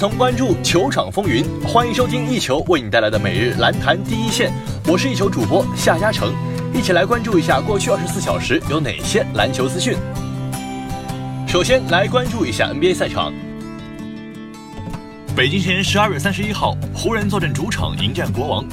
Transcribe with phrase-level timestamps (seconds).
[0.00, 1.44] 同关注球场风云。
[1.62, 4.50] 欢迎收听一球为你带来的每日篮坛第一线，
[4.86, 6.32] 我是一球主播夏嘉诚，
[6.72, 9.94] 一起来关注一下过去二十四小时有哪些篮球资讯。
[11.46, 13.30] 首先来关注一下 NBA 赛场。
[15.36, 18.64] 北京时间十二月三十一号，湖人坐镇主场迎战国王，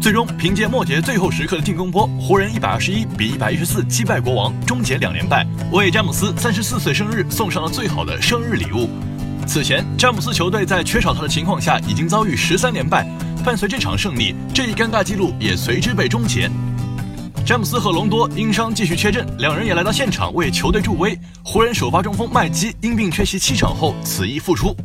[0.00, 8.88] 最终凭借末节最后时刻的进攻波，湖人一百二十一比一百一十四击败国王，终结两连败，为詹姆斯三十四岁生日送上了最好的生日礼物。
[9.48, 13.08] 此前，詹姆斯球队在缺少他的情况下，已经遭遇十三连败，
[13.42, 16.50] 伴随这场胜利，这一尴尬记录也随之被终结。
[17.46, 21.18] 詹姆斯和隆多因伤继续缺阵，两人也来到现场为球队助威。
[21.42, 24.76] 湖人首发中锋麦基因病缺席七场后，此役复出。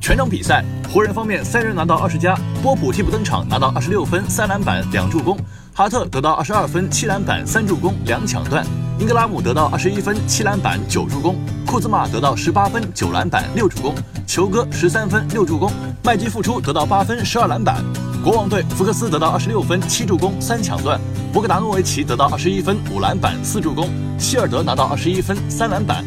[0.00, 5.36] 全场比赛，湖人方面三人拿到二十加，波普替补登场拿到二十六分、三篮板、两助攻；
[5.74, 8.64] 哈特得到二十二分、七篮板、三助攻、两抢断；
[9.02, 11.34] 英格拉姆得到二十一分、七篮板、九助攻；
[11.66, 13.92] 库兹马得到十八分、九篮板、六助攻；
[14.28, 15.68] 球哥十三分、六助攻；
[16.04, 17.82] 麦基复出得到八分、十二篮板。
[18.22, 20.96] 国王队福克斯得到二十六分、七助攻、三抢断；
[21.32, 23.88] 博格达诺维奇得到二十一分、五篮板、四助攻；
[24.20, 26.04] 希尔德拿到二十一分、三篮板。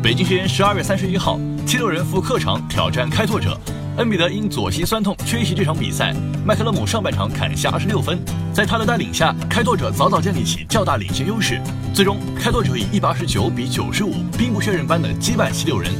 [0.00, 1.36] 北京时间十二月三十一号。
[1.66, 3.58] 七六人赴客场挑战开拓者，
[3.98, 6.14] 恩比德因左膝酸痛缺席这场比赛。
[6.46, 8.18] 麦克勒姆上半场砍下二十六分，
[8.52, 11.60] 在他的带领下，开拓者早早建立起较大领先优势。
[11.92, 15.92] 最终，开拓者以一百二十九比九十五兵不血刃般的击败七六人。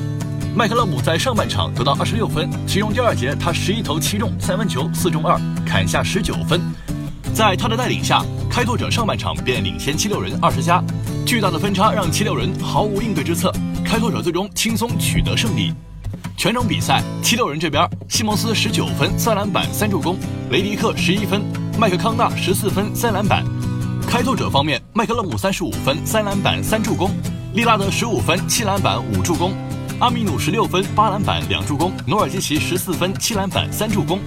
[0.56, 6.60] 麦克勒姆在上半场得到二十六分，其中第二节他十一投七中，三分球四中二，砍下十九分。
[7.34, 10.82] 在他的带领下，开拓者上半场便领先七六人二十加，
[11.26, 13.52] 巨大的分差让七六人毫无应对之策。
[13.84, 15.74] 开拓者最终轻松取得胜利。
[16.42, 20.16] 全场比赛，七六人这边，西蒙斯十九分、三篮板、三助攻；
[20.50, 21.40] 雷迪克十一分，
[21.78, 23.44] 麦克康纳十四分、三篮板。
[24.08, 27.12] 开拓者方面，麦克勒姆三十五分、三篮板、三助攻；
[27.54, 29.52] 利拉德十五分、七篮板、五助攻；
[30.00, 34.18] 阿米努十六分、八篮板、两助攻；努尔基奇十四分、七篮板、三助攻。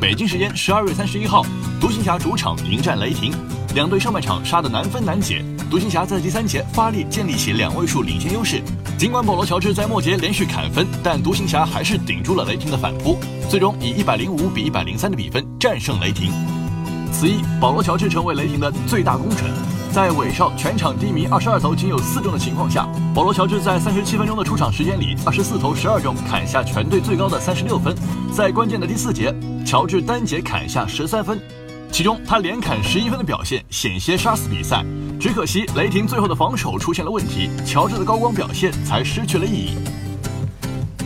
[0.00, 1.44] 北京时间十二月三十一号，
[1.82, 3.30] 独行侠主场迎战雷霆，
[3.74, 5.44] 两队上半场杀得难分难解。
[5.72, 8.62] 独行侠在第三节发力，建立起两位数领先优势。
[8.98, 13.18] 尽管保罗·乔治在末节连续砍分，但独行侠还是顶住了雷霆的反扑，
[13.48, 16.30] 最终以一百零五比一百零三的比分战胜雷霆。
[17.10, 19.50] 此役，保罗·乔治成为雷霆的最大功臣。
[19.90, 27.96] 在韦少全场低迷二十二投仅有四中的情况下，保罗·乔治在三十七分钟的出场时间里，二十四投十二中，砍下全队最高的三十六分。
[28.30, 29.34] 在关键的第四节，
[29.64, 31.40] 乔治单节砍下十三分，
[31.90, 34.84] 其中他连砍十一分的表现险些杀死比赛。
[35.22, 39.76] 只可惜雷霆最后的防守出现了问题，乔治的高光表现才失去了意义。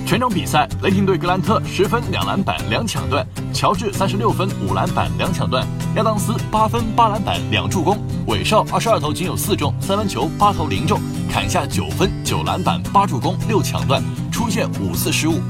[0.06, 5.66] 全场比赛，雷霆队格兰特十分两篮板两抢断，乔治三十六分五篮板两抢断，
[5.97, 10.99] 亚当斯八分八篮板两助攻，韦少二十二投仅有四中，三分球八投零中，
[11.31, 15.43] 砍下九分九篮板八助攻六抢断，出现五次失误。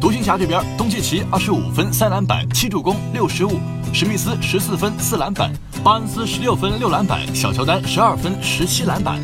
[0.00, 3.60] 独行侠这边，东契奇二十五分三篮板七助攻六失误，
[3.92, 5.52] 史密斯十四分四篮板。
[5.82, 9.18] 巴恩斯十六分六篮板，小乔丹十二分十七篮板。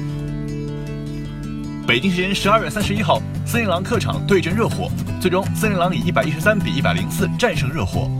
[1.86, 4.90] 北京时间十二月三十一号，森林狼客场对阵热火，
[5.20, 8.10] 最终森林狼以一百一十三比一百零四战胜热火。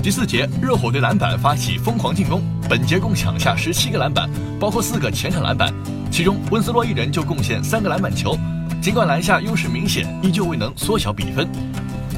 [0.00, 5.74] 第四节，热火对篮板发起疯狂进攻，本节共抢下十七个篮板，包括四个前场篮板，
[6.08, 8.38] 其中温斯洛一人就贡献三个篮板球。
[8.80, 11.48] 尽管篮下优势明显，依旧未能缩小比分。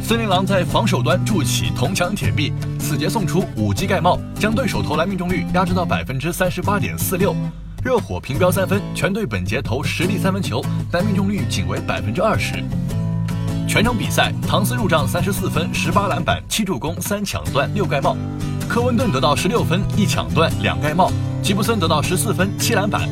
[0.08, 7.36] 森林狼在防守端筑起铜墙铁壁，此节送出五记盖帽，将对手投篮命中率压制到百分之三十八点四六。
[7.84, 12.54] 热火平标三分，全队本节投十粒三分球，但命中率仅为百分之二十。
[13.69, 18.16] 全场比赛，唐斯入账三十四分、十八篮板、七助攻、三抢断、六盖帽；
[18.66, 21.10] 科温顿得到十六分、一抢断、两盖帽；
[21.42, 23.06] 吉布森得到十四分、七篮板。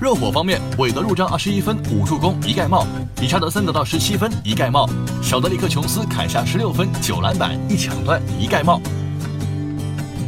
[0.00, 2.86] 热火方面，韦德入账二十一分五助攻一盖帽，
[3.20, 4.88] 理查德森得到十七分一盖帽，
[5.20, 8.80] 小德里克琼斯砍下十六分九篮板一抢断一盖帽。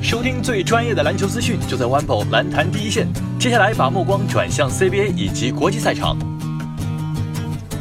[0.03, 3.07] 收听最专业的篮球资讯，就在 o n e b o 篮坛第一线。
[3.39, 6.17] 接下来把目光转向 CBA 以及国际赛场。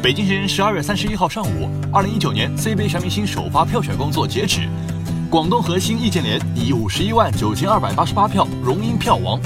[0.00, 4.68] 北京时间十二月三十一号上午，二零一九年 CBA 全明星首发票选工作截止，
[5.28, 9.40] 广东核心易建联以五十一万九千二百八十八票荣膺票王。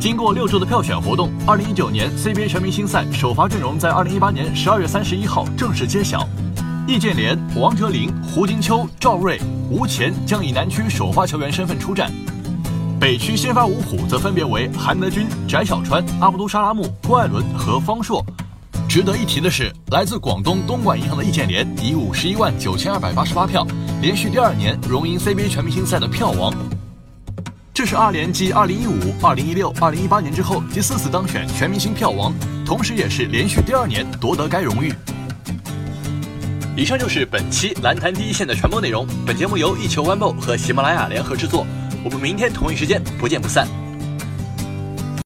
[0.00, 6.26] 经过六周的票选活动，二零一九年 CBA 全明星赛首发阵容在二零一八年十二月三十一号正式揭晓。
[6.88, 9.38] 易建联、王哲林、胡金秋、赵睿、
[9.70, 12.10] 吴前将以南区首发球员身份出战，
[12.98, 18.24] 北区先发五虎则分别为韩德君、翟小川、阿卜杜沙拉木、郭艾伦和方硕。
[18.88, 23.66] 值得一提的是，来自广东东莞银行的易建联以五十一万九千二百八十八票，
[24.00, 26.54] 连续第二年荣膺 CBA 全明星赛的票王。
[27.80, 32.30] 这是阿联继2015、2016、2018年之后第四次当选全明星票王，
[32.62, 34.92] 同时也是连续第二年夺得该荣誉。
[36.76, 39.06] 以上就是本期篮坛第一线的全部内容。
[39.24, 41.66] 本节目由一球 One 和喜马拉雅联合制作。
[42.04, 43.66] 我们明天同一时间不见不散。